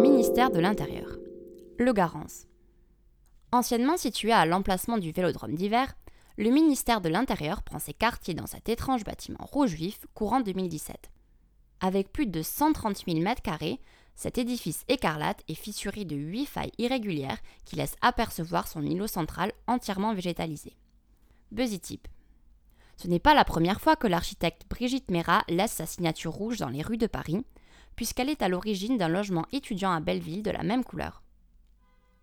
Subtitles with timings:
[0.00, 1.18] Ministère de l'Intérieur.
[1.78, 2.46] Le Garance.
[3.52, 5.94] Anciennement situé à l'emplacement du vélodrome d'hiver,
[6.36, 11.10] le ministère de l'Intérieur prend ses quartiers dans cet étrange bâtiment rouge vif courant 2017.
[11.80, 13.78] Avec plus de 130 000 m2,
[14.14, 19.52] cet édifice écarlate est fissuré de huit failles irrégulières qui laissent apercevoir son îlot central
[19.66, 20.76] entièrement végétalisé.
[21.52, 22.08] Buzzy Tip.
[22.96, 26.68] Ce n'est pas la première fois que l'architecte Brigitte Mera laisse sa signature rouge dans
[26.68, 27.44] les rues de Paris,
[27.96, 31.23] puisqu'elle est à l'origine d'un logement étudiant à Belleville de la même couleur.